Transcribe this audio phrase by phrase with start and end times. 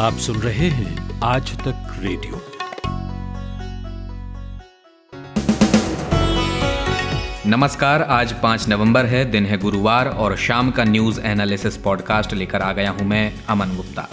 [0.00, 2.40] आप सुन रहे हैं आज तक रेडियो।
[7.46, 12.62] नमस्कार, आज पाँच नवंबर है, दिन है गुरुवार और शाम का न्यूज़ एनालिसिस पॉडकास्ट लेकर
[12.62, 14.08] आ गया हूँ मैं, अमन गुप्ता।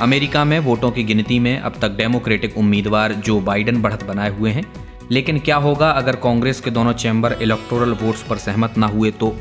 [0.00, 4.50] अमेरिका में वोटों की गिनती में अब तक डेमोक्रेटिक उम्मीदवार जो बाइडन बढ़त बनाए हुए
[4.50, 4.64] हैं।
[5.10, 9.36] लेकिन क्या होगा अगर कांग्रेस के दोनों चैम्बर इलेक्टोरल वोट्स पर सहमत ना हुए तो?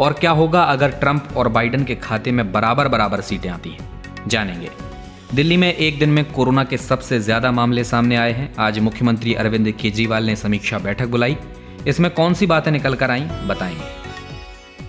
[0.00, 3.88] और क्या होगा अगर ट्रंप और बाइडन के खाते में बराबर बराबर सीटें आती हैं?
[4.26, 4.87] जानेंगे।
[5.34, 9.34] दिल्ली में एक दिन में कोरोना के सबसे ज़्यादा मामले सामने आए हैं। आज मुख्यमंत्री
[9.34, 11.36] अरविंद केजरीवाल ने समीक्षा बैठक बुलाई।
[11.86, 13.82] इसमें कौन सी बातें निकल कर आई, बताएँगे।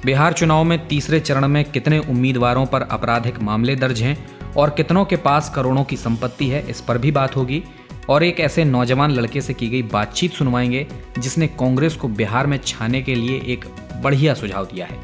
[0.05, 4.17] बिहार चुनाव में तीसरे चरण में कितने उम्मीदवारों पर आपराधिक मामले दर्ज हैं
[4.53, 7.63] और कितनों के पास करोड़ों की संपत्ति है, इस पर भी बात होगी।
[8.09, 10.87] और एक ऐसे नौजवान लड़के से की गई बातचीत सुनवाएँगे,
[11.17, 13.65] जिसने कांग्रेस को बिहार में छाने के लिए एक
[14.03, 14.97] बढ़िया सुझाव दिया है।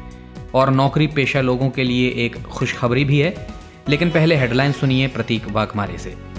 [0.54, 3.55] और नौकरी पेशा लोगों के लिए एक खुशखबरी भी है।
[3.88, 6.36] लेकिन पहले हेडलाइन सुनिए प्रतीक वाघमारे से।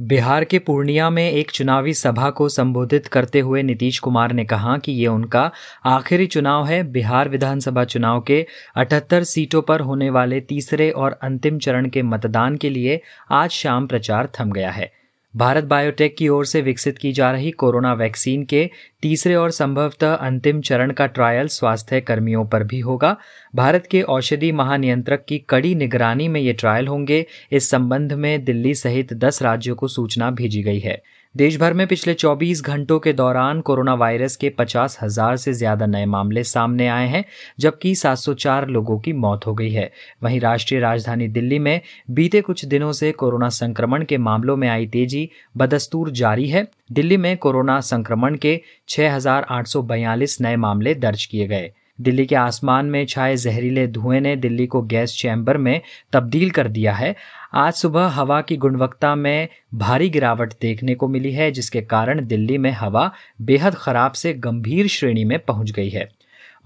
[0.00, 4.78] बिहार के पूर्णिया में एक चुनावी सभा को संबोधित करते हुए नीतीश कुमार ने कहा
[4.78, 5.50] कि ये उनका
[5.84, 11.58] आखिरी चुनाव है। बिहार विधानसभा चुनाव के 78 सीटों पर होने वाले तीसरे और अंतिम
[11.58, 14.92] चरण के मतदान के लिए आज शाम प्रचार थम गया है।
[15.36, 18.70] भारत बायोटेक की ओर से विकसित की जा रही कोरोना वैक्सीन के
[19.02, 23.16] तीसरे और संभवतः अंतिम चरण का ट्रायल स्वास्थ्य कर्मियों पर भी होगा।
[23.54, 28.74] भारत के औषधि महानियंत्रक की कड़ी निगरानी में ये ट्रायल होंगे। इस संबंध में दिल्ली
[28.74, 31.02] सहित दस राज्यों को सूचना भेजी गई है।
[31.36, 35.86] देश भर में पिछले 24 घंटों के दौरान कोरोना वायरस के पचास हज़ार से ज़्यादा
[35.86, 37.24] नए मामले सामने आए हैं,
[37.60, 39.90] जबकि 704 लोगों की मौत हो गई है।
[40.22, 44.86] वहीं राष्ट्रीय राजधानी दिल्ली में बीते कुछ दिनों से कोरोना संक्रमण के मामलों में आई
[44.86, 48.60] तेज़ी, बदस्तूर जारी है। दिल्ली में कोरोना संक्रमण के
[48.90, 49.18] छह
[50.40, 54.82] नए मामले दर्ज किए गए। दिल्ली के आसमान में छाए जहरीले धुएँ ने दिल्ली को
[54.82, 55.80] गैस चैम्बर में
[56.12, 57.14] तब्दील कर दिया है।
[57.54, 62.58] आज सुबह हवा की गुणवत्ता में भारी गिरावट देखने को मिली है, जिसके कारण दिल्ली
[62.58, 66.08] में हवा बेहद खराब से गंभीर श्रेणी में पहुँच गई है।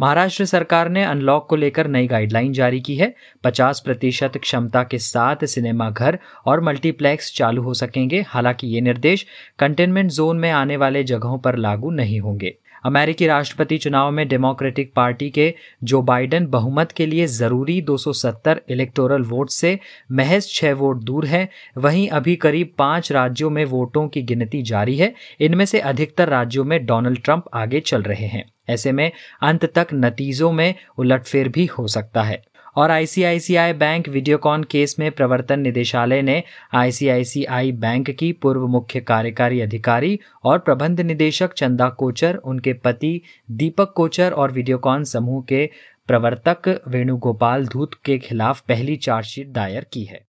[0.00, 4.98] महाराष्ट्र सरकार ने अनलॉक को लेकर नई गाइडलाइन जारी की है। 50 प्रतिशत क्षमता के
[4.98, 9.26] साथ सिनेमा घर और मल्टीप्लेक्स चालू हो सकेंगे। हालाँकि ये निर्देश
[9.58, 12.54] कंटेनमेंट जोन में आने वाले जगहों पर लागू नहीं होंगे।
[12.84, 15.54] अमेरिकी राष्ट्रपति चुनाव में डेमोक्रेटिक पार्टी के
[15.84, 19.78] जो बाइडेन बहुमत के लिए ज़रूरी 270 इलेक्टोरल वोट से
[20.12, 24.96] महज छह वोट दूर है। वहीं अभी करीब पाँच राज्यों में वोटों की गिनती जारी
[24.96, 29.64] है। इनमें से अधिकतर राज्यों में डोनाल्ड ट्रंप आगे चल रहे हैं। ऐसे में अंत
[29.64, 32.44] तक नतीजों में उलटफेर भी हो सकता है।
[32.76, 36.42] और आईसीआईसीआई बैंक वीडियोकॉन केस में प्रवर्तन निदेशालय ने
[36.74, 43.20] आईसीआईसीआई बैंक की पूर्व मुख्य कार्यकारी अधिकारी और प्रबंध निदेशक चंदा कोचर, उनके पति
[43.50, 45.70] दीपक कोचर और वीडियोकॉन समूह के
[46.06, 50.24] प्रवर्तक वेणुगोपाल धूत के खिलाफ पहली चार्जशीट दायर की है।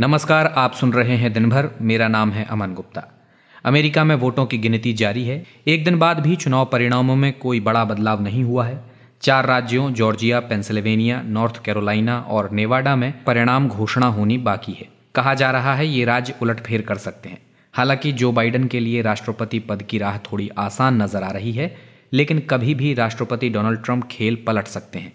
[0.00, 3.21] नमस्कार, आप सुन रहे हैं दिन भर मेरा नाम है अमन गुप्ता।
[3.64, 7.60] अमेरिका में वोटों की गिनती जारी है। एक दिन बाद भी चुनाव परिणामों में कोई
[7.60, 8.84] बड़ा बदलाव नहीं हुआ है।
[9.22, 15.34] चार राज्यों, जॉर्जिया, पेंसिल्वेनिया, नॉर्थ कैरोलिना और नेवाडा में परिणाम घोषणा होनी बाकी है। कहा
[15.34, 17.38] जा रहा है ये राज्य उलटफेर कर सकते हैं।
[17.72, 21.76] हालाँकि जो बाइडन के लिए राष्ट्रपति पद की राह थोड़ी आसान नज़र आ रही है,
[22.12, 25.12] लेकिन कभी भी राष्ट्रपति डोनाल्ड ट्रंप खेल पलट सकते हैं।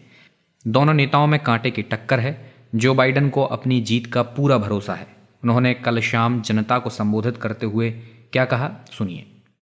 [0.68, 4.94] दोनों नेताओं में कांटे की टक्कर है। जो बाइडन को अपनी जीत का पूरा भरोसा
[4.94, 5.08] है।
[5.44, 7.94] उन्होंने कल शाम जनता को संबोधित करते हुए
[8.34, 8.70] क्या कहा?
[8.92, 9.26] सुनिए।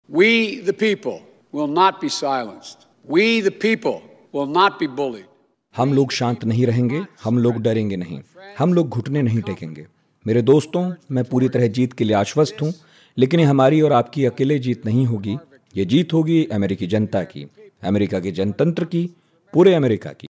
[0.08, 0.28] We
[0.66, 1.18] the people
[1.54, 2.86] will not be silenced.
[3.08, 3.98] We the people
[4.34, 5.26] will not be bullied.
[5.74, 8.20] हम लोग शांत नहीं रहेंगे हम लोग डरेंगे नहीं
[8.58, 9.86] हम लोग घुटने नहीं टेकेंगे।
[10.26, 12.72] मेरे दोस्तों मैं पूरी तरह जीत के लिए आश्वस्त हूँ
[13.16, 15.36] लेकिन ये हमारी और आपकी अकेले जीत नहीं होगी।
[15.76, 17.46] ये जीत होगी अमेरिकी जनता की
[17.84, 19.08] अमेरिका के जनतंत्र की
[19.54, 20.28] पूरे अमेरिका की।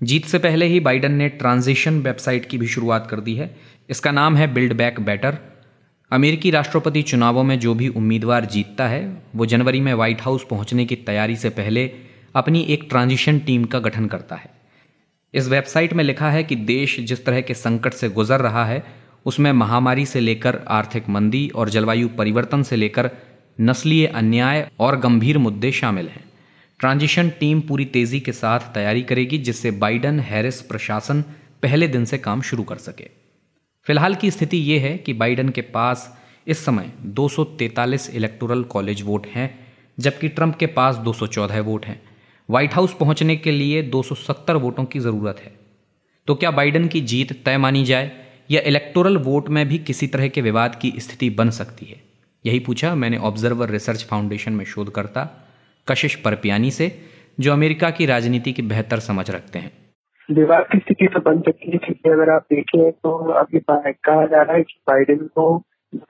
[0.00, 3.54] जीत से पहले ही बाइडन ने ट्रांजिशन वेबसाइट की भी शुरुआत कर दी है।
[3.90, 5.38] इसका नाम है बिल्ड बैक बेटर।
[6.10, 10.84] अमेरिकी राष्ट्रपति चुनावों में जो भी उम्मीदवार जीतता है, वो जनवरी में व्हाइट हाउस पहुँचने
[10.84, 11.90] की तैयारी से पहले
[12.34, 14.50] अपनी एक ट्रांजिशन टीम का गठन करता है।
[15.34, 18.82] इस वेबसाइट में लिखा है कि देश जिस तरह के संकट से गुजर रहा है,
[19.26, 23.10] उसमें महामारी से लेकर आर्थिक मंदी और जलवायु परिवर्तन से लेकर
[23.60, 26.24] नस्लीय अन्याय और गंभीर मुद्दे शामिल हैं।
[26.80, 31.22] ट्रांजिशन टीम पूरी तेज़ी के साथ तैयारी करेगी, जिससे बाइडन हैरिस प्रशासन
[31.62, 33.17] पहले दिन से काम शुरू कर सके।
[33.88, 39.26] फ़िलहाल की स्थिति ये है कि बाइडन के पास इस समय 243 इलेक्टोरल कॉलेज वोट
[39.26, 39.66] हैं,
[39.98, 42.02] जबकि ट्रंप के पास 214 वोट हैं।
[42.50, 45.52] व्हाइट हाउस पहुँचने के लिए 270 वोटों की ज़रूरत है।
[46.26, 48.10] तो क्या बाइडन की जीत तय मानी जाए,
[48.50, 52.02] या इलेक्टोरल वोट में भी किसी तरह के विवाद की स्थिति बन सकती है?
[52.46, 55.48] यही पूछा मैंने ऑब्जर्वर रिसर्च फाउंडेशन में शोधकर्ता
[55.88, 57.02] कशिश परपियानी से,
[57.40, 59.87] जो अमेरिका की राजनीति की बेहतर समझ रखते हैं।
[60.28, 64.42] विवाद की स्थिति तो बन सकती है, क्योंकि अगर आप देखें तो अभी कहा जा
[64.42, 65.54] रहा है कि बाइडेन को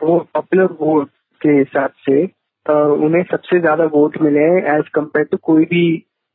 [0.02, 1.08] वो पॉपुलर वोट
[1.40, 2.22] के हिसाब से
[2.66, 5.84] उन्हें सबसे ज़्यादा वोट मिले हैं एज कंपेयर टू कोई भी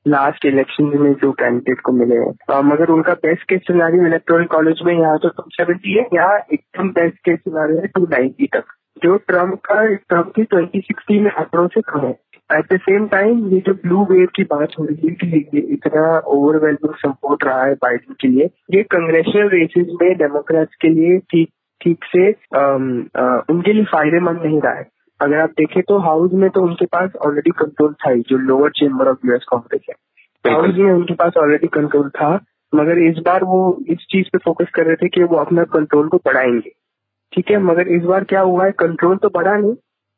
[0.05, 4.81] लास्ट इलेक्शन में जो कैंडिडेट को मिले हैं। मगर उनका best case scenario electronic college
[4.85, 8.63] में यहाँ तो टू सेवेंटी है, यहाँ एकदम बेस्ट केस सिनारियो है टू नाइन्टी तक,
[9.03, 12.17] जो ट्रंप का ट्रंप की ट्वेंटी सिक्सटी में आंकड़ों से कम है।
[12.57, 16.19] एट द सेम टाइम ये जो ब्लू वेव की बात हो रही है कि इतना
[16.19, 21.49] ओवरवेलमिंग सपोर्ट रहा है बाइडन के लिए ये कंग्रेशनल रेसेस में डेमोक्रेट्स के लिए ठीक
[21.81, 24.87] ठीक से आम, आ, उनके लिए फ़ायदेमंद नहीं रहा है।
[25.19, 29.07] अगर आप देखें तो हाउस में तो उनके पास ऑलरेडी कंट्रोल था जो lower chamber
[29.07, 32.39] of US Congress है। हाउस में उनके पास ऑलरेडी कंट्रोल था
[32.75, 36.07] मगर इस बार वो इस चीज़ पे फोकस कर रहे थे कि वो अपना कंट्रोल
[36.07, 36.71] को बढ़ाएँगे।
[37.33, 39.75] ठीक है मगर इस बार क्या हुआ है कंट्रोल तो बढ़ा नहीं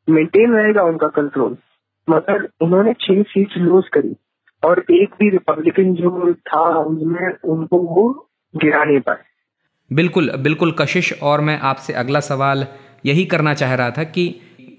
[0.09, 1.57] मेंटेन रहेगा उनका कंट्रोल
[2.07, 4.15] मगर उन्होंने छह सीट लूज करी
[4.63, 8.07] और एक भी रिपब्लिकन जो था उसमें उनको वो
[8.53, 9.23] गिरा नहीं पाए।
[9.91, 12.65] बिल्कुल बिल्कुल कशिश और मैं आपसे अगला सवाल
[13.05, 14.27] यही करना चाह रहा था कि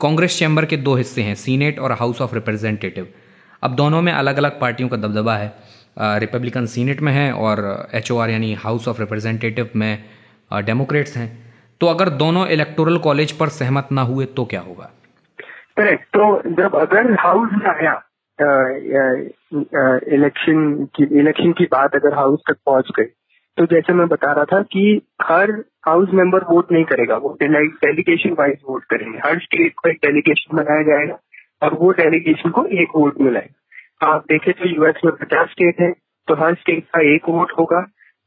[0.03, 3.09] कांग्रेस चैम्बर के दो हिस्से हैं, सीनेट और हाउस ऑफ़ रिप्रेजेंटेटिव।
[3.63, 5.53] अब दोनों में अलग अलग पार्टियों का दबदबा है।
[6.21, 10.05] रिपब्लिकन सीनेट में है और एच यानी हाउस ऑफ़ रिप्रेजेंटेटिव में
[10.51, 11.29] डेमोक्रेट्स हैं।
[11.81, 14.91] तो अगर दोनों इलेक्टोरल कॉलेज पर सहमत ना हुए तो क्या होगा?
[15.77, 17.95] करेक्ट तो जब अगर हाउस में आया
[20.15, 20.63] इलेक्शन
[20.97, 23.05] की इलेक्शन की बात अगर हाउस तक पहुँच गई
[23.59, 24.85] तो जैसे मैं बता रहा था कि
[25.23, 25.51] हर
[25.87, 30.57] हाउस मेंबर वोट नहीं करेगा, वो डेलीगेशन वाइज वोट करेंगे। हर स्टेट को एक डेलीगेशन
[30.57, 31.19] बनाया जाएगा
[31.63, 35.91] और वो डेलीगेशन को एक वोट मिलाएगा। आप देखें तो यूएस में पचास स्टेट है
[36.29, 37.81] तो हर स्टेट का एक वोट होगा।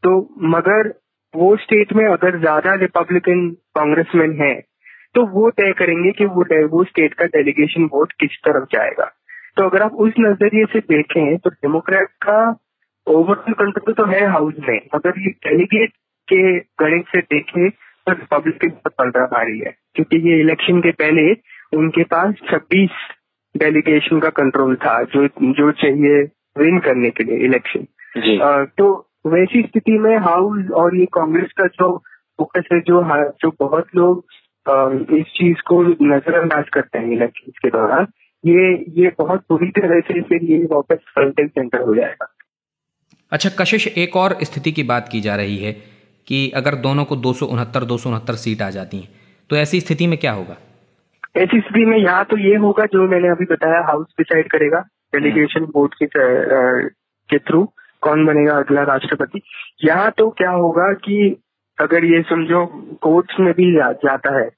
[0.03, 0.11] तो
[0.49, 0.87] मगर
[1.33, 4.53] वो स्टेट में अगर ज़्यादा रिपब्लिकन कांग्रेसमैन है
[5.15, 9.05] तो वो तय करेंगे कि वो वो स्टेट का डेलीगेशन वोट किस तरफ़ जाएगा।
[9.57, 12.39] तो अगर आप उस नज़रिए से देखें तो डेमोक्रेट का
[13.07, 15.91] ओवरऑल कंट्रोल तो है हाउस में अगर ये डेलीगेट
[16.27, 21.31] के गणित से देखें तो रिपब्लिकन बहुत पलटा भारी है। क्योंकि ये इलेक्शन के पहले
[21.77, 22.99] उनके पास 26
[23.55, 26.21] डेलीगेशन का कंट्रोल था जो जो चाहिए
[26.57, 27.85] विन करने के लिए इलेक्शन
[28.77, 28.87] तो
[29.27, 31.97] वैसी स्थिति में हाउस और ये कांग्रेस का जो
[32.39, 33.01] फोकस है जो
[33.41, 34.25] जो बहुत लोग
[34.65, 38.07] इस चीज़ को नजरअंदाज करते हैं इलेक्शन के दौरान।
[38.43, 42.27] ये ये बहुत बुरी तरह से फिर ये वापस फ्रंट एंड सेंटर हो जाएगा।
[43.31, 45.71] अच्छा कशिश एक और स्थिति की बात की जा रही है
[46.27, 49.09] कि अगर दोनों को दो सौ उनहत्तर दो सौ उनहत्तर सीट आ जाती हैं
[49.49, 50.55] तो ऐसी स्थिति में क्या होगा?
[51.37, 54.79] ऐसी स्थिति में यहाँ तो ये होगा जो मैंने अभी बताया हाउस डिसाइड करेगा
[55.13, 56.07] डेलीगेशन बोर्ड के
[57.29, 57.63] के थ्रू
[58.03, 59.41] कौन बनेगा अगला राष्ट्रपति।
[59.83, 61.15] यहाँ तो क्या होगा कि
[61.79, 62.65] अगर ये समझो
[63.01, 64.49] कोर्ट्स में भी जा, जाता है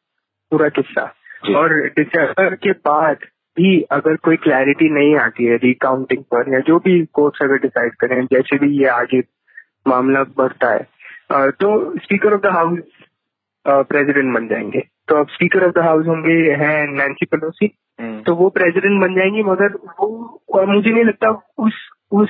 [0.52, 1.14] पूरा किस्सा।
[1.56, 3.18] और दिसंबर के बाद
[3.58, 7.96] भी अगर कोई क्लैरिटी नहीं आती है रिकाउंटिंग पर या जो भी कोर्ट्स अगर डिसाइड
[7.96, 9.20] करें जैसे भी ये आगे
[9.88, 10.88] मामला बढ़ता है
[11.52, 12.80] तो Speaker of the House
[13.68, 18.36] President बन जाएँगे। तो अब स्पीकर ऑफ़ द हाउस होंगे हैं नैन्सी पेलोसी हम्म। तो
[18.36, 19.68] वो प्रेसिडेंट बन जाएँगी मगर
[20.00, 21.74] वो मुझे नहीं लगता उस
[22.12, 22.30] उस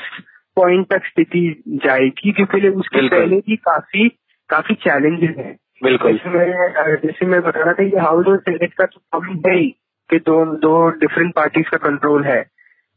[0.56, 4.18] पॉइंट तक स्थिति जाएगी क्योंकि उसके पहले भी काफ़ी
[4.52, 8.74] काफ़ी चैलेंजेस हैं। बिल्कुल। जैसे मैं जैसे मैं बता रहा था कि हाउस और सेनेट
[8.74, 9.70] का तो प्रॉब्लम है ही
[10.10, 12.44] कि दो दो डिफरेंट पार्टीज़ का कंट्रोल है।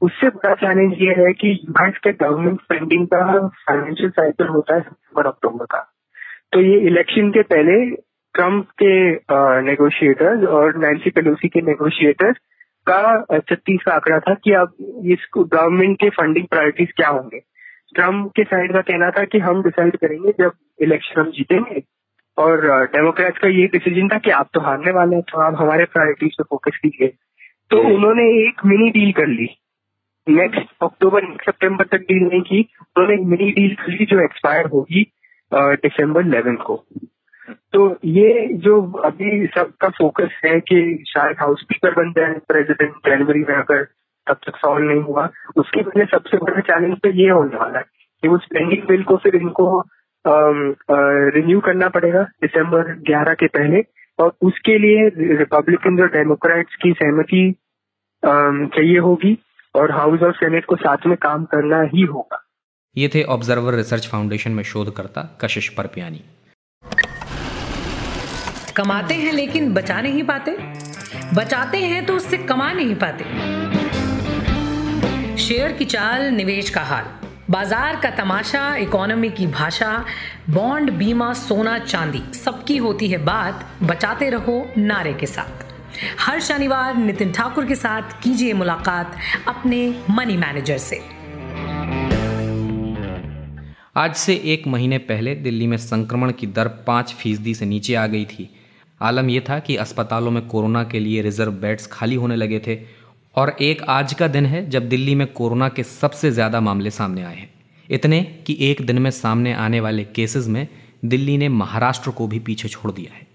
[0.02, 4.80] उससे बड़ा चैलेंज ये है कि यूएस के गवर्नमेंट स्पेंडिंग का फाइनेंशियल साइकिल होता है
[4.80, 5.78] सितंबर अक्टूबर का।
[6.52, 7.78] तो ये इलेक्शन के पहले
[8.34, 8.92] ट्रंप के
[9.62, 12.36] नेगोशिएटर्स और नैन्सी पेलोसी के नेगोशिएटर्स
[12.90, 14.72] का छत्तीस का आंकड़ा था कि अब
[15.06, 17.40] इस गवर्नमेंट के फंडिंग प्रायोरिटीज क्या होंगे।
[17.94, 21.82] ट्रंप के साइड का कहना था कि हम डिसाइड करेंगे जब इलेक्शन हम जीतेंगे।
[22.38, 25.84] और डेमोक्रेट्स का ये डिसीज़न था कि आप तो हारने वाले हैं तो आप हमारे
[25.84, 27.08] प्रायोरिटीज पे फोकस कीजिए।
[27.70, 29.48] तो उन्होंने एक मिनी डील कर ली।
[30.26, 34.66] नेक्स्ट अक्टूबर सितंबर तक डील नहीं की। उन्होंने एक मिनी डील कर ली जो एक्सपायर
[34.66, 35.06] होगी
[35.52, 36.76] दिसंबर इलेवन को।
[37.72, 43.40] तो ये जो अभी सबका फोकस है कि शायद हाउस स्पीकर बन जाए प्रेसिडेंट जनवरी
[43.40, 43.82] में अगर
[44.26, 47.84] तब तक सॉल्व नहीं हुआ। उसके वजह सबसे बड़ा चैलेंज तो ये होने वाला है
[48.22, 49.66] कि वो स्पेंडिंग बिल को फिर इनको
[50.24, 53.82] रिन्यू करना पड़ेगा दिसंबर 11 के पहले
[54.18, 57.42] और उसके लिए रिपब्लिकन और डेमोक्रेट्स की सहमति
[58.22, 59.36] चाहिए होगी
[59.74, 62.40] और हाउस और सेनेट को साथ में काम करना ही होगा।
[62.96, 66.22] ये थे ऑब्जर्वर रिसर्च फाउंडेशन में शोधकर्ता कशिश परपियानी।
[68.76, 70.56] कमाते हैं लेकिन बचा नहीं पाते?
[71.34, 73.24] बचाते हैं तो उससे कमा नहीं पाते।
[75.44, 77.04] शेयर की चाल, निवेश का हाल।
[77.50, 80.04] बाज़ार का तमाशा, इकोनॉमी की भाषा,
[80.50, 85.64] बॉन्ड, बीमा, सोना, चांदी, सबकी होती है बात। बचाते रहो नारे के साथ।
[86.20, 89.16] हर शनिवार नितिन ठाकुर के साथ कीजिए मुलाकात
[89.48, 91.02] अपने मनी मैनेजर से।
[93.96, 98.06] आज से एक महीने पहले दिल्ली में संक्रमण की दर पाँच फ़ीसदी से नीचे आ
[98.06, 98.50] गई थी।
[99.02, 103.03] आलम यह था कि अस्पतालों में कोरोना के लिए रिज़र्व बेड्स खाली होने लगे थे
[103.36, 107.22] और एक आज का दिन है जब दिल्ली में कोरोना के सबसे ज़्यादा मामले सामने
[107.22, 107.50] आए हैं।
[107.90, 110.66] इतने कि एक दिन में सामने आने वाले केसेस में
[111.04, 113.26] दिल्ली ने महाराष्ट्र को भी पीछे छोड़ दिया है।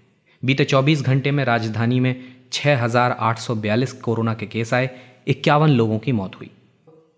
[0.44, 2.14] बीते 24 घंटे में राजधानी में
[2.52, 4.90] 6,842 कोरोना के केस आए
[5.28, 6.50] इक्यावन लोगों की मौत हुई।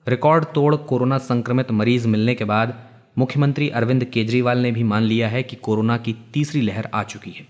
[0.06, 2.74] रिकॉर्ड तोड़ कोरोना संक्रमित मरीज़ मिलने के बाद
[3.18, 7.30] मुख्यमंत्री अरविंद केजरीवाल ने भी मान लिया है कि कोरोना की तीसरी लहर आ चुकी
[7.30, 7.46] है।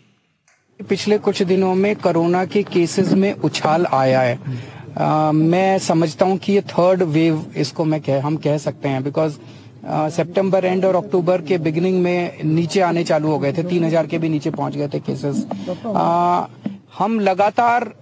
[0.81, 4.39] पिछले कुछ दिनों में कोरोना के केसेस में उछाल आया है।
[4.95, 9.39] मैं समझता हूँ कि ये थर्ड वेव इसको मैं कह, हम कह सकते हैं बिकॉज़
[10.13, 14.07] सितंबर एंड और अक्टूबर के बिगिनिंग में नीचे आने चालू हो गए थे, तीन हज़ार
[14.07, 15.47] के भी नीचे पहुँच गए थे केसेस
[16.99, 17.93] हम लगातार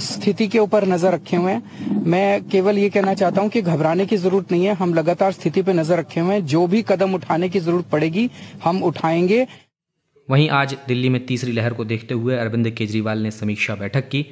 [0.00, 4.06] स्थिति के ऊपर नज़र रखे हुए हैं। मैं केवल ये कहना चाहता हूँ कि घबराने
[4.06, 7.14] की ज़रूरत नहीं है, हम लगातार स्थिति पे नज़र रखे हुए हैं। जो भी कदम
[7.14, 8.30] उठाने की ज़रूरत पड़ेगी,
[8.64, 9.46] हम उठाएँगे।
[10.28, 14.24] वहीं आज दिल्ली में तीसरी लहर को देखते हुए अरविंद केजरीवाल ने समीक्षा बैठक की।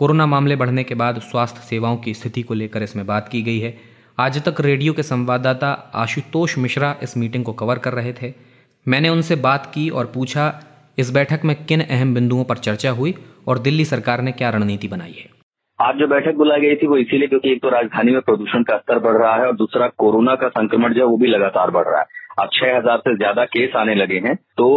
[0.00, 3.58] कोरोना मामले बढ़ने के बाद स्वास्थ्य सेवाओं की स्थिति को लेकर इसमें बात की गई
[3.60, 3.74] है।
[4.18, 8.32] आज तक रेडियो के संवाददाता आशुतोष मिश्रा इस मीटिंग को कवर कर रहे थे।
[8.86, 10.46] मैंने उनसे बात की और पूछा,
[10.98, 13.14] इस बैठक में किन अहम बिंदुओं पर चर्चा हुई
[13.48, 15.28] और दिल्ली सरकार ने क्या रणनीति बनाई है?
[15.78, 18.76] आज जो बैठक बुलाई गई थी वो इसीलिए क्योंकि एक तो राजधानी में प्रदूषण का
[18.78, 21.88] स्तर बढ़ रहा है और दूसरा कोरोना का संक्रमण जो है वो भी लगातार बढ़
[21.88, 22.06] रहा है।
[22.38, 24.68] अब छह हज़ार से ज़्यादा केस आने लगे हैं तो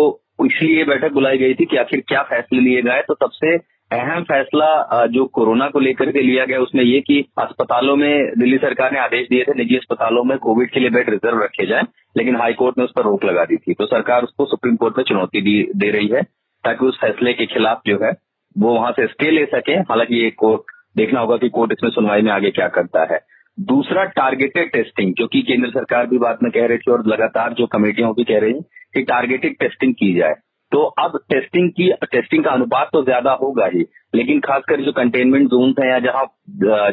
[0.45, 3.57] इसलिए बैठक बुलाई गई थी कि आखिर क्या फैसले लिए गए तो सबसे
[3.93, 8.57] अहम फैसला जो कोरोना को लेकर के लिया गया, उसमें ये कि अस्पतालों में दिल्ली
[8.57, 11.81] सरकार ने आदेश दिए थे, निजी अस्पतालों में कोविड के लिए बेड रिज़र्व रखे जाए,
[12.17, 15.03] लेकिन हाईकोर्ट ने उस पर रोक लगा दी थी। तो सरकार उसको सुप्रीम कोर्ट में
[15.03, 15.41] चुनौती
[15.73, 16.21] दे रही है,
[16.63, 18.11] ताकि उस फैसले के खिलाफ जो है,
[18.55, 20.61] वो वहाँ से स्टे ले सके। हालाँकि ये कोर्ट,
[20.97, 23.19] देखना होगा कि कोर्ट इसमें सुनवाई में आगे क्या करता है।
[23.57, 27.67] दूसरा टारगेटेड टेस्टिंग क्योंकि केंद्र सरकार भी बात में कह रही थी और लगातार जो
[27.67, 28.53] कमेटियाँ भी कह रही
[28.93, 30.33] कि टारगेटेड टेस्टिंग की जाए।
[30.73, 35.47] तो अब टेस्टिंग की टेस्टिंग का अनुपात तो ज़्यादा होगा ही। लेकिन खासकर जो कंटेनमेंट
[35.49, 36.23] जोन है या जहाँ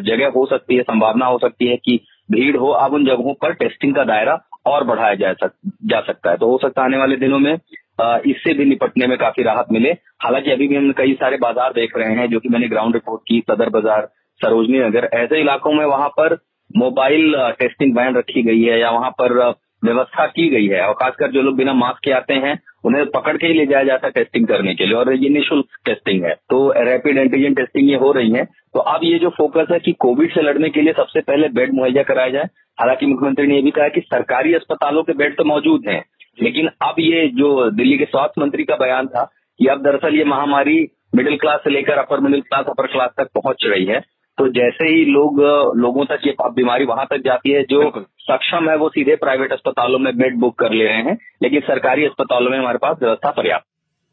[0.05, 1.99] जगह हो सकती है संभावना हो सकती है कि
[2.31, 5.53] भीड़ हो अब उन जगहों पर टेस्टिंग का दायरा और बढ़ाया जा, सक,
[5.85, 9.17] जा सकता है। तो हो सकता है आने वाले दिनों में इससे भी निपटने में
[9.19, 9.91] काफ़ी राहत मिले।
[10.23, 13.23] हालाँकि अभी भी हम कई सारे बाज़ार देख रहे हैं जो कि मैंने ग्राउंड रिपोर्ट
[13.29, 14.09] की सदर बाज़ार
[14.41, 16.35] सरोजनी नगर ऐसे इलाकों में वहाँ पर
[16.71, 19.39] मोबाइल टेस्टिंग वैन रखी गई है या वहाँ पर
[19.83, 23.37] व्यवस्था की गई है। और खासकर जो लोग बिना मास्क के आते हैं उन्हें पकड़
[23.37, 26.35] के ही ले जाया जाता है टेस्टिंग करने के लिए, और ये निःशुल्क टेस्टिंग है।
[26.51, 28.45] तो रैपिड एंटीजन टेस्टिंग ये हो रही है।
[28.75, 31.75] तो अब ये जो फोकस है कि कोविड से लड़ने के लिए सबसे पहले बेड
[31.75, 35.45] मुहैया कराया जाए। हालाँकि मुख्यमंत्री ने यह भी कहा कि सरकारी अस्पतालों के बेड तो
[35.45, 36.03] मौजूद हैं,
[36.39, 39.25] लेकिन अब ये जो दिल्ली के स्वास्थ्य मंत्री का बयान था
[39.61, 40.79] कि अब दरअसल ये महामारी
[41.17, 44.01] मिडिल क्लास से लेकर upper middle class upper class तक पहुँच रही है।
[44.41, 45.41] तो जैसे ही लोग
[45.77, 49.99] लोगों तक ये बीमारी वहाँ तक जाती है जो सक्षम है वो सीधे प्राइवेट अस्पतालों
[49.99, 53.67] में बेड बुक कर ले रहे हैं लेकिन सरकारी अस्पतालों में हमारे पास व्यवस्था पर्याप्त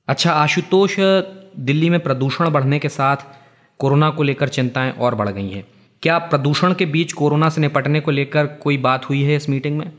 [0.07, 0.95] अच्छा आशुतोष
[1.59, 3.17] दिल्ली में प्रदूषण बढ़ने के साथ
[3.79, 5.63] कोरोना को लेकर चिंताएँ और बढ़ गई हैं।
[6.03, 9.77] क्या प्रदूषण के बीच कोरोना से निपटने को लेकर कोई बात हुई है इस मीटिंग
[9.77, 9.91] में?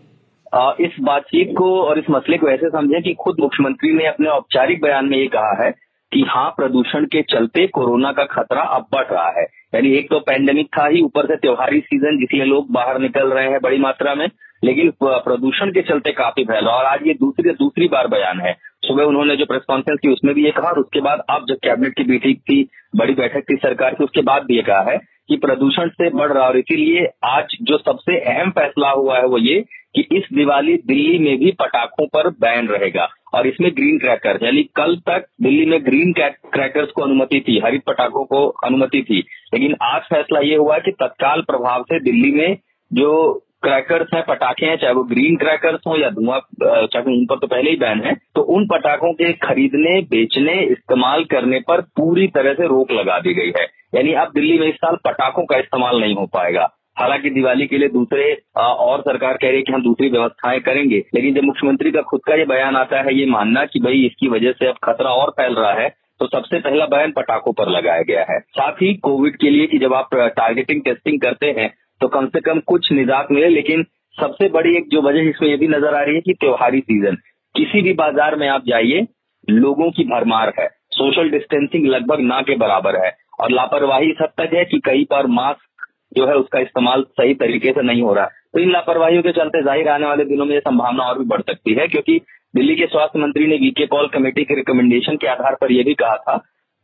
[0.54, 4.28] आ, इस बातचीत को और इस मसले को ऐसे समझें कि खुद मुख्यमंत्री ने अपने
[4.28, 8.86] औपचारिक बयान में ये कहा है कि हाँ प्रदूषण के चलते कोरोना का खतरा अब
[8.92, 12.70] बढ़ रहा है। यानी एक तो पैंडेमिक था ही, ऊपर से त्योहारी सीज़न जिसलिए लोग
[12.72, 14.26] बाहर निकल रहे हैं बड़ी मात्रा में,
[14.64, 19.04] लेकिन प्रदूषण के चलते काफ़ी फैला और आज ये दूसरी दूसरी बार बयान है। सुबह
[19.04, 21.94] उन्होंने जो प्रेस कॉन्फ्रेंस की, उसमें भी ये कहा, और उसके बाद अब जब कैबिनेट
[21.94, 22.62] की मीटिंग थी
[22.96, 24.98] बड़ी बैठक थी सरकार की, उसके बाद भी ये कहा है
[25.28, 29.38] कि प्रदूषण से बढ़ रहा और इसीलिए आज जो सबसे अहम फैसला हुआ है वो
[29.38, 29.64] ये
[29.94, 34.62] कि इस दिवाली दिल्ली में भी पटाखों पर बैन रहेगा। और इसमें ग्रीन क्रैकर यानी
[34.76, 39.18] कल तक दिल्ली में ग्रीन क्रैकर्स को अनुमति थी, हरित पटाखों को अनुमति थी।
[39.54, 42.56] लेकिन आज फैसला ये हुआ कि तत्काल प्रभाव से दिल्ली में
[42.90, 47.38] जो क्रैकर्स हैं, पटाखे हैं, चाहे वो ग्रीन क्रैकर्स हो या धुआँ, चाहे उन पर
[47.38, 52.26] तो पहले ही बैन है तो उन पटाखों के खरीदने, बेचने, इस्तेमाल करने पर पूरी
[52.28, 55.58] तरह से रोक लगा दी गई है। यानी अब दिल्ली में इस साल पटाखों का
[55.58, 56.68] इस्तेमाल नहीं हो पाएगा।
[56.98, 61.02] हालाँकि दिवाली के लिए दूसरे और सरकार कह रही है कि हम दूसरी व्यवस्थाएँ करेंगे,
[61.14, 64.28] लेकिन जब मुख्यमंत्री का खुद का ये बयान आता है, ये मानना कि भाई इसकी
[64.28, 65.88] वजह से अब खतरा और फैल रहा है
[66.20, 69.78] तो सबसे पहला बयान पटाखों पर लगाया गया है। साथ ही कोविड के लिए कि
[69.78, 71.68] जब आप टारगेटिंग टेस्टिंग करते हैं
[72.00, 73.84] तो कम से कम कुछ निजात मिले, लेकिन
[74.18, 77.16] सबसे बड़ी एक जो वजह इसमें ये भी नज़र आ रही है कि त्योहारी सीज़न
[77.54, 79.06] किसी भी बाज़ार में आप जाइए,
[79.48, 84.32] लोगों की भरमार है सोशल डिस्टेंसिंग लगभग ना के बराबर है, और लापरवाही इस हद
[84.38, 85.66] तक है कि कई बार मास्क
[86.12, 89.62] जो है उसका इस्तेमाल सही तरीके से नहीं हो रहा। तो इन लापरवाहियों के चलते
[89.64, 92.20] ज़ाहिर आने वाले दिनों में ये संभावना और भी बढ़ सकती है, क्योंकि
[92.54, 95.94] दिल्ली के स्वास्थ्य मंत्री ने वीके पॉल कमेटी के रिकमेंडेशन के आधार पर यह भी
[95.96, 96.36] कहा था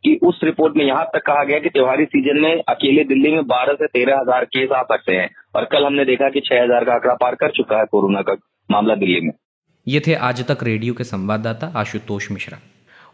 [0.03, 3.45] कि उस रिपोर्ट में यहाँ तक कहा गया कि त्योहारी सीज़न में अकेले दिल्ली में
[3.47, 6.85] बारह से तेरह हज़ार केस आ सकते हैं, और कल हमने देखा कि छह हज़ार
[6.85, 8.35] का आंकड़ा पार कर चुका है कोरोना का
[8.69, 9.31] मामला दिल्ली में।
[9.87, 12.57] ये थे आज तक रेडियो के संवाददाता आशुतोष मिश्रा।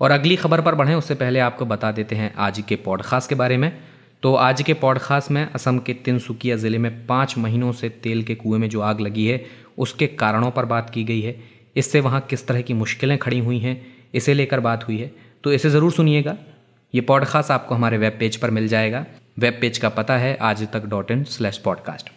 [0.01, 3.35] और अगली खबर पर बढ़ें, उससे पहले आपको बता देते हैं आज के पॉडकास्ट के
[3.35, 3.71] बारे में।
[4.23, 8.35] तो आज के पॉडकास्ट में असम के तिनसुकिया ज़िले में पाँच महीनों से तेल के
[8.35, 9.45] कुएँ में जो आग लगी है,
[9.77, 11.35] उसके कारणों पर बात की गई है।
[11.75, 13.81] इससे वहाँ किस तरह की मुश्किलें खड़ी हुई हैं,
[14.13, 15.11] इसे लेकर बात हुई है।
[15.43, 16.35] तो इसे ज़रूर सुनिएगा।
[16.93, 19.05] ये पॉडकास्ट आपको हमारे वेब पेज पर मिल जाएगा।
[19.39, 22.09] वेब पेज का पता है Aaj Tak dot in slash podcast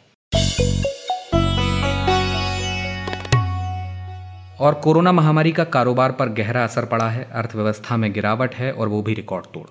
[4.60, 8.88] और कोरोना महामारी का कारोबार पर गहरा असर पड़ा है, अर्थव्यवस्था में गिरावट है और
[8.88, 9.66] वो भी रिकॉर्ड तोड़।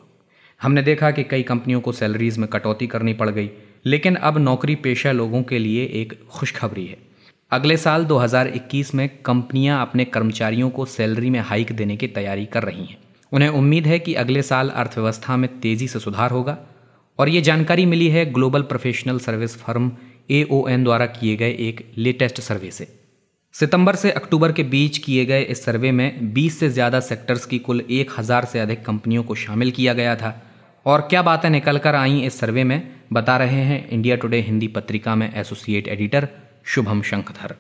[0.63, 3.49] हमने देखा कि कई कंपनियों को सैलरीज में कटौती करनी पड़ गई,
[3.85, 6.97] लेकिन अब नौकरी पेशा लोगों के लिए एक खुशखबरी है।
[7.51, 12.63] अगले साल 2021 में कंपनियाँ अपने कर्मचारियों को सैलरी में हाइक देने की तैयारी कर
[12.63, 12.97] रही हैं।
[13.31, 16.57] उन्हें उम्मीद है कि अगले साल अर्थव्यवस्था में तेज़ी से सुधार होगा,
[17.19, 19.91] और ये जानकारी मिली है global professional service firm
[20.31, 20.45] A
[20.79, 22.87] द्वारा किए गए एक लेटेस्ट सर्वे से।
[23.55, 27.59] सितंबर से अक्टूबर के बीच किए गए इस सर्वे में 20 से ज़्यादा सेक्टर्स की
[27.59, 30.33] कुल 1000 से अधिक कंपनियों को शामिल किया गया था।
[30.85, 32.81] और क्या बातें निकल कर आई इस सर्वे में?
[33.13, 36.27] बता रहे हैं इंडिया टुडे हिंदी पत्रिका में एसोसिएट एडिटर
[36.65, 37.55] शुभम शंखधर।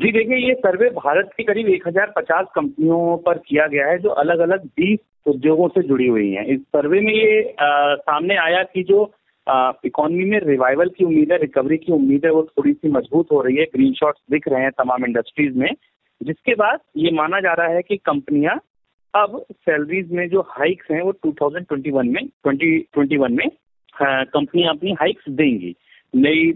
[0.00, 4.38] जी देखिए ये सर्वे भारत की करीब 1050 कंपनियों पर किया गया है जो अलग
[4.38, 8.82] अलग 20 उद्योगों से जुड़ी हुई हैं। इस सर्वे में ये आ, सामने आया कि
[8.82, 9.14] जो
[9.84, 13.42] इकोनॉमी में रिवाइवल की उम्मीद है रिकवरी की उम्मीद है वो थोड़ी सी मज़बूत हो
[13.42, 15.70] रही है। ग्रीन शॉट्स दिख रहे हैं तमाम इंडस्ट्रीज़ में।
[16.22, 18.60] जिसके बाद ये माना जा रहा है कि कंपनियाँ
[19.14, 23.48] अब सैलरीज में जो हाइक्स हैं वो 2021 में 2021 में
[23.94, 25.74] कंपनियाँ अपनी हाइक्स देंगी।
[26.14, 26.52] नई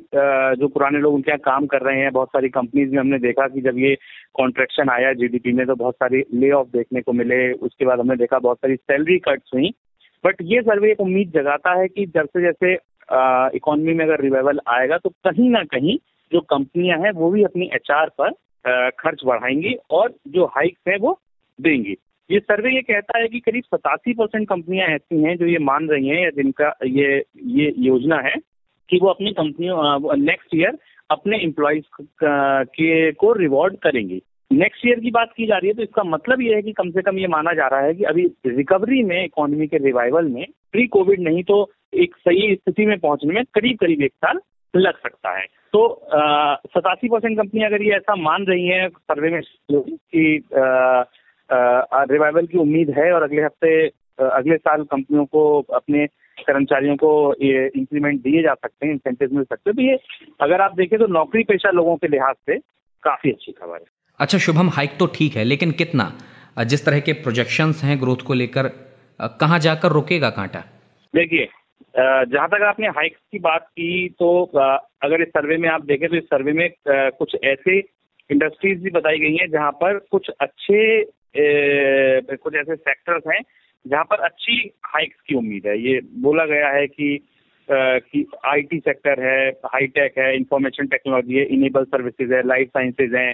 [0.59, 3.47] जो पुराने लोग उनके यहाँ काम कर रहे हैं, बहुत सारी कंपनीज़ में हमने देखा
[3.49, 3.95] कि जब ये
[4.35, 8.17] कॉन्ट्रेक्शन आया जीडीपी में तो बहुत सारी ले ऑफ़ देखने को मिले। उसके बाद हमने
[8.17, 9.73] देखा बहुत सारी सैलरी कट्स हुई।
[10.25, 12.73] बट ये सर्वे एक उम्मीद जगाता है कि जैसे जैसे
[13.57, 15.99] इकोनॉमी में अगर रिवाइवल आएगा तो कहीं ना कहीं
[16.33, 21.19] जो कंपनियाँ हैं वो भी अपनी एचआर पर खर्च बढ़ाएँगी और जो हाइक्स हैं वो
[21.59, 21.97] देंगी।
[22.31, 25.89] ये सर्वे ये कहता है कि करीब सतासी परसेंट कंपनियाँ ऐसी हैं जो ये मान
[25.89, 28.35] रही हैं या जिनका ये ये योजना है
[28.91, 30.79] कि वो अपनी कंपनियों नेक्स्ट ईयर
[31.11, 31.85] अपने एम्प्लॉयज़
[32.23, 36.41] के, को रिवॉर्ड करेंगी। नेक्स्ट ईयर की बात की जा रही है तो इसका मतलब
[36.41, 39.25] ये है कि कम से कम ये माना जा रहा है कि अभी रिकवरी में
[39.25, 41.59] इकोनॉमी के रिवाइवल में प्री कोविड नहीं तो
[41.95, 44.41] एक सही स्थिति में पहुँचने में करीब करीब एक साल
[44.77, 46.07] लग सकता है। तो
[46.67, 49.41] सतासी परसेंट कंपनी अगर ये ऐसा मान रही है सर्वे में,
[49.73, 50.43] कि
[51.51, 53.87] रिवाइवल की उम्मीद है और अगले हफ़्ते
[54.19, 56.07] अगले साल कंपनियों को अपने
[56.39, 57.11] कर्मचारियों को
[57.43, 59.99] ये इंक्रीमेंट दिए जा सकते हैं इंसेंटिव मिल सकते हैं। तो ये
[60.41, 62.59] अगर आप देखें तो नौकरी पेशा लोगों के लिहाज से
[63.03, 63.85] काफ़ी अच्छी खबर है।
[64.21, 66.13] अच्छा शुभम हाइक तो ठीक है लेकिन कितना?
[66.65, 68.69] जिस तरह के प्रोजेक्शंस हैं ग्रोथ को लेकर
[69.41, 70.61] कहाँ जाकर रुकेगा कांटा?
[71.15, 71.49] देखिए
[71.97, 74.29] जहाँ तक आपने हाइक्स की बात की तो
[75.05, 77.79] अगर इस सर्वे में आप देखें तो इस सर्वे में कुछ ऐसे
[78.31, 80.81] इंडस्ट्रीज़ भी बताई गई हैं जहाँ पर कुछ अच्छे
[81.37, 83.41] कुछ ऐसे सेक्टर्स हैं
[83.85, 87.19] जहाँ पर अच्छी हाइक्स की उम्मीद है। ये बोला गया है कि
[87.69, 93.33] कि आईटी सेक्टर है हाईटेक है इंफॉर्मेशन टेक्नोलॉजी है इनेबल सर्विसेज़ है लाइफ साइंसेज है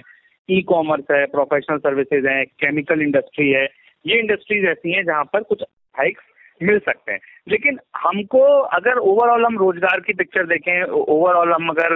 [0.49, 3.63] ई कॉमर्स है प्रोफेशनल सर्विसेज़ हैं केमिकल इंडस्ट्री है।
[4.05, 5.63] ये इंडस्ट्रीज़ ऐसी हैं जहाँ पर कुछ
[5.95, 6.23] हाइक्स
[6.61, 8.43] मिल सकते हैं। लेकिन हमको
[8.77, 11.93] अगर ओवरऑल हम रोज़गार की पिक्चर देखें ओवरऑल हम अगर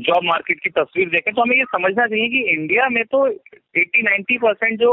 [0.00, 4.38] जॉब मार्केट की तस्वीर देखें तो हमें ये समझना चाहिए कि इंडिया में तो 80-90
[4.38, 4.92] परसेंट जो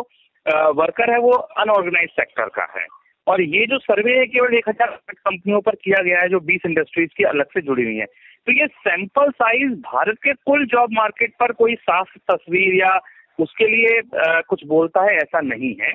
[0.75, 2.85] वर्कर है वो अनऑर्गेनाइज सेक्टर का है।
[3.27, 6.65] और ये जो सर्वे है केवल एक हज़ार कंपनियों पर किया गया है जो 20
[6.65, 10.93] इंडस्ट्रीज़ की अलग से जुड़ी हुई है। तो ये सैंपल साइज़ भारत के कुल जॉब
[10.93, 12.99] मार्केट पर कोई साफ़ तस्वीर या
[13.39, 15.93] उसके लिए आ, कुछ बोलता है ऐसा नहीं है।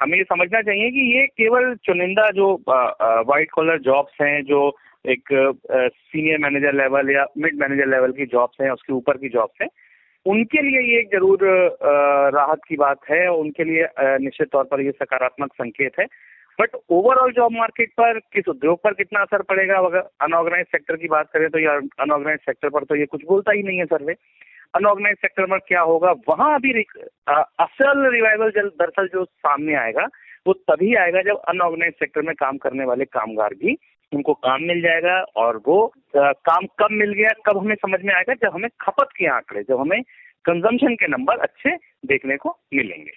[0.00, 4.60] हमें ये समझना चाहिए कि ये केवल चुनिंदा जो व्हाइट कॉलर जॉब्स हैं जो
[5.04, 5.28] एक
[5.82, 9.68] सीनियर मैनेजर लेवल या मिड मैनेजर लेवल की जॉब्स हैं, उसके ऊपर की जॉब्स हैं।
[10.26, 11.38] उनके लिए ये एक ज़रूर
[12.34, 13.86] राहत की बात है, उनके लिए
[14.20, 16.06] निश्चित तौर पर ये सकारात्मक संकेत है।
[16.58, 19.76] बट ओवरऑल जॉब मार्केट पर किस उद्योग पर कितना असर पड़ेगा?
[19.78, 21.66] अगर अनऑर्गेनाइज सेक्टर की बात करें तो ये
[22.00, 24.14] अनऑर्गेनाइज सेक्टर पर तो ये कुछ बोलता ही नहीं है सर्वे
[24.74, 26.10] अनऑर्गेनाइज सेक्टर में क्या होगा?
[26.28, 26.72] वहाँ अभी
[27.28, 30.06] असल रिवाइवल दरअसल जो सामने आएगा,
[30.46, 33.76] वो तभी आएगा जब अनऑर्गेनाइज सेक्टर में काम करने वाले कामगार भी
[34.12, 38.34] उनको काम मिल जाएगा और वो काम कब मिल गया, कब हमें समझ में आएगा,
[38.34, 40.02] जब हमें खपत के आंकड़े, जब हमें
[40.44, 43.12] कंजम्पशन के नंबर अच्छे देखने को मिलेंगे।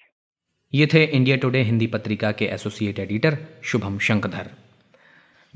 [0.74, 4.50] ये थे इंडिया टुडे हिंदी पत्रिका के एसोसिएट एडिटर शुभम शंकधर।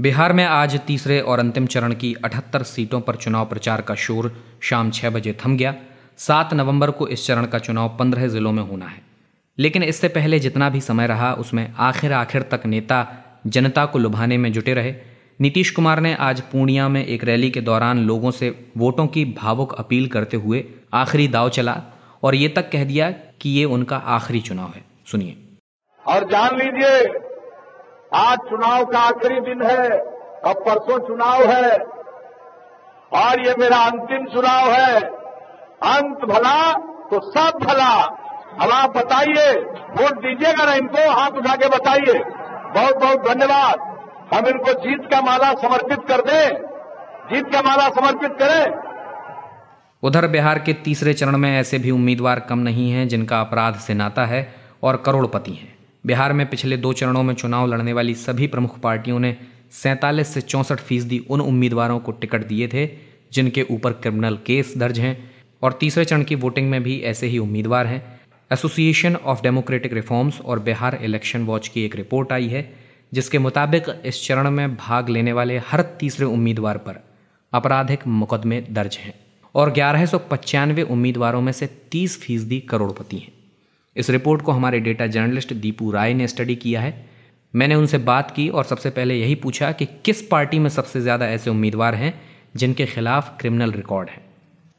[0.01, 4.31] बिहार में आज तीसरे और अंतिम चरण की 78 सीटों पर चुनाव प्रचार का शोर
[4.61, 5.75] शाम छह बजे थम गया।
[6.17, 9.01] सात नवंबर को इस चरण का चुनाव पंद्रह जिलों में होना है।
[9.57, 12.99] लेकिन इससे पहले जितना भी समय रहा, उसमें आखिर आखिर तक नेता
[13.47, 17.61] जनता को लुभाने में जुटे रहे। नीतीश कुमार ने आज पूर्णिया में एक रैली के
[17.61, 21.81] दौरान लोगों से वोटों की भावुक अपील करते हुए आखिरी दाव चला
[22.23, 25.37] और ये तक कह दिया कि ये उनका आखिरी चुनाव है। सुनिए।
[26.07, 27.19] और जान लीजिए,
[28.13, 29.89] आज चुनाव का आखिरी दिन है,
[30.45, 31.77] अब परसों चुनाव है,
[33.13, 34.99] और ये मेरा अंतिम चुनाव है।
[35.97, 36.73] अंत भला
[37.11, 38.03] तो सब भला।
[38.61, 39.53] अब आप बताइए,
[39.89, 42.19] वोट दीजिएगा ना इनको, हाथ उठा के बताइए।
[42.73, 43.96] बहुत बहुत धन्यवाद।
[44.33, 46.57] हम इनको जीत का माला समर्पित कर दें।
[47.31, 48.73] जीत का माला समर्पित करें।
[50.03, 53.93] उधर बिहार के तीसरे चरण में ऐसे भी उम्मीदवार कम नहीं हैं जिनका अपराध से
[53.93, 55.73] नाता है और करोड़पति हैं।
[56.05, 59.35] बिहार में पिछले दो चरणों में चुनाव लड़ने वाली सभी प्रमुख पार्टियों ने
[59.71, 62.89] सैंतालीस से चौंसठ फ़ीसदी उन उम्मीदवारों को टिकट दिए थे
[63.33, 65.31] जिनके ऊपर क्रिमिनल केस दर्ज हैं
[65.63, 68.19] और तीसरे चरण की वोटिंग में भी ऐसे ही उम्मीदवार हैं।
[68.51, 73.85] एसोसिएशन ऑफ़ डेमोक्रेटिक रिफॉर्म्स और बिहार इलेक्शन वॉच की एक रिपोर्ट आई है। जिसके मुताबिक
[74.05, 76.99] इस चरण में भाग लेने वाले हर तीसरे उम्मीदवार पर
[77.53, 79.13] आपराधिक मुकदमे दर्ज हैं
[79.55, 83.31] और ग्यारह सौ पचानवे उम्मीदवारों में से तीस फ़ीसदी करोड़पति हैं।
[83.95, 87.05] इस रिपोर्ट को हमारे डेटा जर्नलिस्ट दीपू राय ने स्टडी किया है।
[87.53, 91.27] मैंने उनसे बात की और सबसे पहले यही पूछा कि किस पार्टी में सबसे ज़्यादा
[91.27, 92.13] ऐसे उम्मीदवार हैं
[92.55, 94.25] जिनके खिलाफ क्रिमिनल रिकॉर्ड है।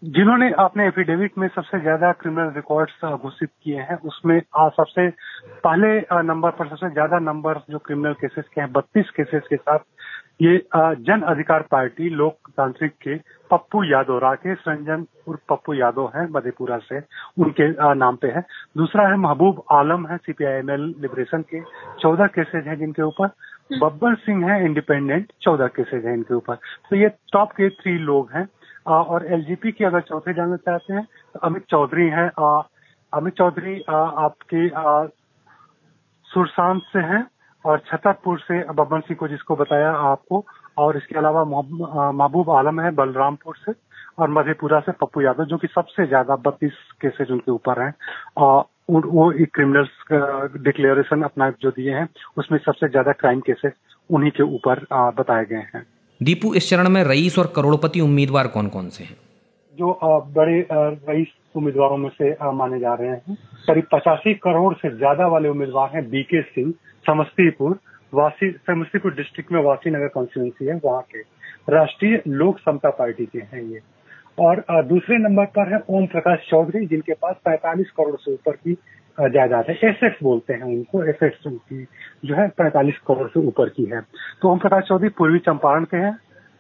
[0.03, 5.09] जिन्होंने अपने एफिडेविट में सबसे ज़्यादा क्रिमिनल रिकॉर्ड्स घोषित किए हैं उसमें सबसे
[5.65, 5.89] पहले
[6.23, 9.79] नंबर पर सबसे ज़्यादा नंबर जो क्रिमिनल केसेस के हैं बत्तीस केसेस के साथ
[10.43, 10.57] ये
[11.03, 13.17] जन अधिकार पार्टी लोकतांत्रिक के
[13.51, 16.99] पप्पू यादव राकेश रंजन उर्फ़ पप्पू यादव हैं मधेपुरा से
[17.43, 18.43] उनके नाम पे है।
[18.77, 21.61] दूसरा है महबूब आलम है सीपीआईएमएल लिबरेशन के
[22.01, 23.31] चौदह केसेज हैं जिनके ऊपर।
[23.81, 26.55] बब्बर सिंह है इंडिपेंडेंट चौदह केसेज हैं इनके ऊपर।
[26.91, 28.47] तो ये टॉप के थ्री लोग हैं।
[28.89, 32.29] और एलजीपी की अगर चौथे जानना चाहते हैं तो अमित चौधरी हैं।
[33.13, 34.69] अमित चौधरी आपके
[36.29, 37.27] सुरसान से हैं
[37.65, 40.45] और छतरपुर से बबन सिंह को जिसको बताया आपको,
[40.79, 41.45] और इसके अलावा
[42.13, 43.73] महबूब आलम है बलरामपुर से
[44.19, 47.93] और मधेपुरा से पप्पू यादव, जो कि सबसे ज़्यादा बत्तीस केसेज उनके ऊपर हैं।
[48.39, 53.73] और वो एक क्रिमिनल्स डिक्लेरेशन अपना जो दिए हैं, उसमें सबसे ज़्यादा क्राइम केसेस
[54.11, 55.87] उन्हीं के ऊपर बताए गए हैं।
[56.21, 59.17] दीपू, इस चरण में रईस और करोड़पति उम्मीदवार कौन कौन से हैं?
[59.77, 59.99] जो
[60.35, 65.49] बड़े रईस उम्मीदवारों में से माने जा रहे हैं। करीब पचासी करोड़ से ज़्यादा वाले
[65.49, 66.73] उम्मीदवार हैं बीके सिंह,
[67.05, 67.79] समस्तीपुर
[68.13, 71.21] वासी, समस्तीपुर डिस्ट्रिक्ट में वासी नगर कॉन्स्टिट्यूंसी है, वहाँ के।
[71.69, 73.81] राष्ट्रीय लोक समता पार्टी के हैं ये।
[74.39, 78.77] और दूसरे नंबर पर है ओम प्रकाश चौधरी, जिनके पास पैंतालीस करोड़ से ऊपर की
[79.19, 81.85] जायदाद है। एसेट्स बोलते हैं उनको। एसेट्स उनकी
[82.25, 84.01] जो है पैंतालीस करोड़ से ऊपर की है।
[84.43, 86.17] तो ओम प्रकाश चौधरी पूर्वी चंपारण के हैं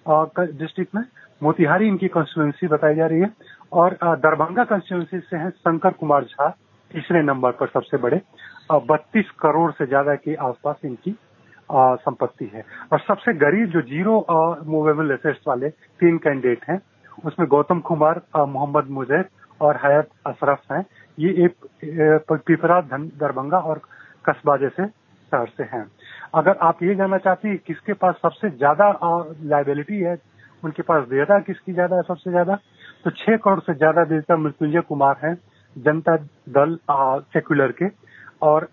[0.06, 1.02] डिस्ट्रिक्ट में।
[1.40, 3.30] मोतिहारी इनकी कॉन्स्टिट्यूंसी बताई जा रही है।
[3.72, 6.48] और दरभंगा कॉन्स्टिट्यूंसी से हैं शंकर कुमार झा,
[6.90, 8.20] तीसरे नंबर पर सबसे बड़े।
[8.70, 11.14] बत्तीस करोड़ से ज़्यादा के आसपास इनकी
[11.70, 14.14] संपत्ति है। और सबसे गरीब जो ज़ीरो
[14.66, 16.80] मूवेबल एसेट्स वाले तीन कैंडिडेट हैं,
[17.24, 19.24] उसमें गौतम कुमार मोहम्मद मुजैद
[19.60, 20.84] और हयात अशरफ हैं।
[21.18, 23.80] ये एक पिपरा दरभंगा और
[24.24, 25.84] कस्बा जैसे शहर से हैं।
[26.34, 28.90] अगर आप ये जानना चाहते हैं किसके पास सबसे ज़्यादा
[29.44, 30.16] लाइबिलिटी है
[30.62, 32.58] उनके पास देयता किसकी ज़्यादा है सबसे ज़्यादा
[33.04, 35.34] तो छह करोड़ से ज़्यादा देयता मृत्युंजय कुमार हैं
[35.76, 36.16] जनता
[36.50, 36.78] दल
[37.32, 37.88] सेक्युलर के
[38.42, 38.68] और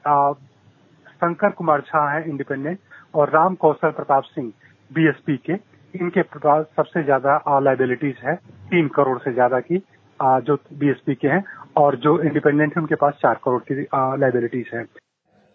[1.16, 2.80] शंकर कुमार झा है इंडिपेंडेंट
[3.16, 4.52] और राम कौशल प्रताप सिंह
[4.92, 5.54] बीएसपी के
[5.94, 8.36] इनके पास सबसे ज़्यादा लाइबिलिटीज है
[8.72, 9.82] तीन करोड़ से ज़्यादा की
[10.20, 11.44] आ, जो बीएसपी के हैं।
[11.78, 13.82] और जो इंडिपेंडेंट है, उनके पास चार करोड़ की
[14.22, 14.86] लाइबिलिटीज है।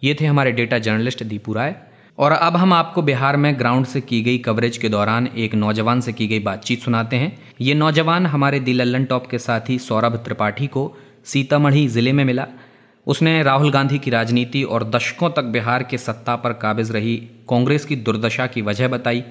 [0.03, 1.75] ये थे हमारे डेटा जर्नलिस्ट दीपू राय।
[2.19, 6.01] और अब हम आपको बिहार में ग्राउंड से की गई कवरेज के दौरान एक नौजवान
[6.01, 10.67] से की गई बातचीत सुनाते हैं। ये नौजवान हमारे दिलल्लन टॉप के साथी सौरभ त्रिपाठी
[10.67, 10.85] को
[11.25, 12.47] सीतामढ़ी ज़िले में मिला।
[13.07, 17.17] उसने राहुल गांधी की राजनीति और दशकों तक बिहार के सत्ता पर काबिज रही
[17.49, 19.25] कांग्रेस की दुर्दशा की वजह बताई,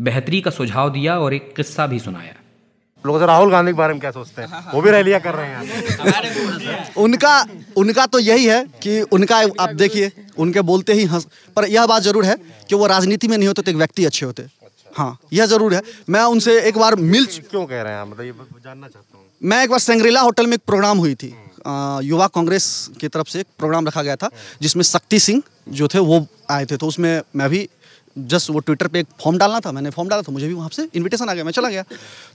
[0.00, 2.34] बेहतरी का सुझाव दिया और एक किस्सा भी सुनाया।
[3.04, 4.48] लोग राहुल गांधी के बारे में क्या सोचते हैं?
[4.72, 7.44] वो भी रैलियाँ कर रहे हैं उनका
[7.76, 12.02] उनका तो यही है कि उनका आप देखिए उनके बोलते ही हंस पर यह बात
[12.02, 12.36] ज़रूर है
[12.68, 14.46] कि वो राजनीति में नहीं होते तो एक व्यक्ति अच्छे होते।
[14.92, 18.32] हाँ यह ज़रूर है। मैं उनसे एक बार मिल क्यों कह रहे हैं मतलब ये
[18.64, 21.34] जानना चाहता हूँ। मैं एक बार सेंग्रीला होटल में एक प्रोग्राम हुई थी।
[22.04, 22.66] युवा कांग्रेस
[23.00, 24.30] की तरफ़ से एक प्रोग्राम रखा गया था
[24.62, 27.68] जिसमें शक्ति सिंह जो थे वो आए थे। तो उसमें मैं भी
[28.16, 30.68] जस्ट वो ट्विटर पे एक फॉर्म डालना था, मैंने फॉर्म डाला था, मुझे भी वहाँ
[30.72, 31.84] से इनविटेशन आ गया, मैं चला गया।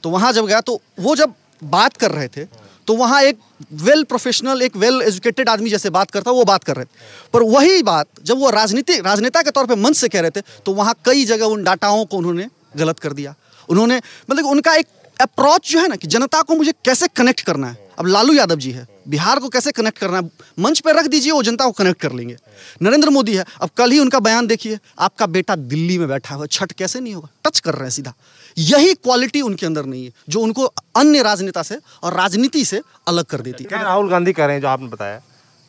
[0.04, 2.46] तो वहाँ जब गया तो वो जब बात कर रहे थे
[2.88, 3.40] तो वहाँ एक
[3.80, 7.44] वेल प्रोफेशनल एक वेल एजुकेटेड आदमी जैसे बात करता, वो बात कर रहे थे। पर
[7.46, 10.74] वही बात, जब वो राजनीति, राजनेता के तौर पे मंच से कह रहे थे तो
[10.74, 13.36] वहाँ कई जगह उन डाटाओं को उन्होंने गलत कर दिया।
[13.70, 14.88] उन्होंने मतलब उनका एक
[15.20, 18.56] अप्रोच जो है ना, कि जनता को मुझे कैसे कनेक्ट करना है अब लालू यादव
[18.56, 20.30] जी है। बिहार को कैसे कनेक्ट करना है?
[20.60, 22.36] मंच पर रख दीजिए वो जनता को कनेक्ट कर लेंगे।
[22.82, 26.46] नरेंद्र मोदी है अब कल ही उनका बयान देखिए। आपका बेटा दिल्ली में बैठा हुआ
[26.48, 27.30] छठ कैसे नहीं होगा?
[27.46, 28.14] टच कर रहे हैं सीधा।
[28.58, 33.26] यही क्वालिटी उनके अंदर नहीं है जो उनको अन्य राजनेता से और राजनीति से अलग
[33.26, 35.22] कर देती है। राहुल गांधी कह रहे हैं जो आपने बताया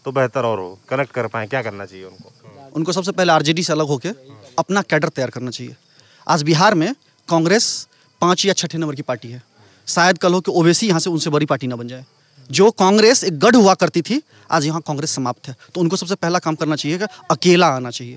[0.05, 2.33] तो बेहतर और हो कनेक्ट कर पाए क्या करना चाहिए उनको?
[2.77, 4.15] उनको सबसे पहले आरजेडी से अलग होकर
[4.59, 5.77] अपना कैडर तैयार करना चाहिए।
[6.27, 6.95] आज बिहार में
[7.29, 7.67] कांग्रेस
[8.23, 9.43] पाँच या छठे नंबर की पार्टी है।
[9.89, 12.05] शायद कल हो कि ओवैसी यहाँ से उनसे बड़ी पार्टी ना बन जाए।
[12.51, 16.15] जो कांग्रेस एक गढ़ हुआ करती थी, आज यहाँ कांग्रेस समाप्त है। तो उनको सबसे
[16.15, 18.17] पहला काम करना चाहिए कि अकेला आना चाहिए।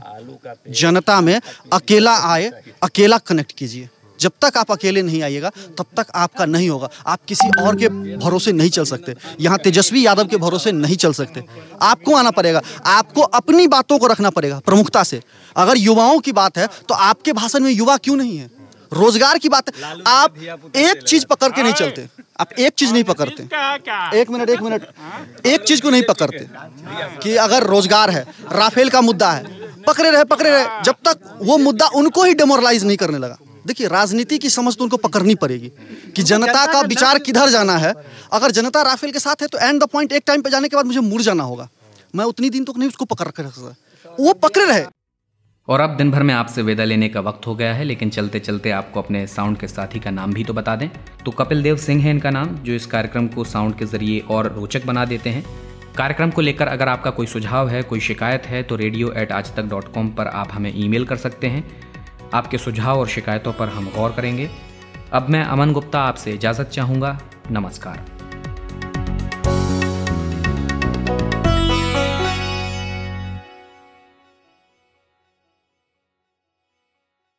[0.72, 1.40] जनता में
[1.74, 2.50] अकेला आए,
[2.84, 7.20] अकेला कनेक्ट कीजिए। जब तक आप अकेले नहीं आइएगा, तब तक आपका नहीं होगा। आप
[7.28, 11.44] किसी और के भरोसे नहीं चल सकते। यहाँ तेजस्वी यादव के भरोसे नहीं चल सकते।
[11.82, 15.22] आपको आना पड़ेगा। आपको अपनी बातों को रखना पड़ेगा प्रमुखता से।
[15.56, 18.50] अगर युवाओं की बात है तो आपके भाषण में युवा क्यों नहीं है?
[18.94, 20.36] रोज़गार की बात है। आप
[20.78, 22.08] एक चीज़ पकड़ के नहीं चलते।
[22.40, 23.44] आप एक चीज़ नहीं पकड़ते।
[24.20, 24.88] एक मिनट एक मिनट।
[25.46, 26.48] एक चीज़ को नहीं पकड़ते
[27.20, 31.58] कि अगर रोज़गार है राफेल का मुद्दा है पकड़े रहे पकड़े रहे। जब तक वो
[31.60, 35.72] मुद्दा उनको ही डेमोरलाइज नहीं करने लगा। देखिए राजनीति की समझ तो उनको पकड़नी पड़ेगी
[36.16, 37.94] कि जनता का विचार किधर जाना है।
[38.34, 40.76] अगर जनता राफेल के साथ है तो एंड द पॉइंट एक टाइम पे जाने के
[40.76, 41.68] बाद मुझे मुड़ जाना होगा।
[42.16, 44.86] मैं उतनी दिन तक तो नहीं उसको पकड़ कर रख सकता। वो पकड़े रहे।
[45.68, 48.40] और अब दिन भर में आपसे विदा लेने का वक्त हो गया है, लेकिन चलते
[48.40, 50.90] चलते आपको अपने साउंड के साथी का नाम भी तो बता दें।
[51.26, 54.52] तो कपिल देव सिंह है इनका नाम, जो इस कार्यक्रम को साउंड के ज़रिए और
[54.54, 55.46] रोचक बना देते हैं।
[55.98, 59.56] कार्यक्रम को लेकर अगर आपका कोई सुझाव है, कोई शिकायत है तो रेडियो एट आज
[59.56, 61.64] तक डॉट कॉम पर आप हमें ईमेल कर सकते हैं।
[62.34, 64.50] आपके सुझाव और शिकायतों पर हम गौर करेंगे।
[65.14, 67.20] अब मैं अमन गुप्ता आपसे इजाज़त चाहूँगा।
[67.52, 68.06] नमस्कार।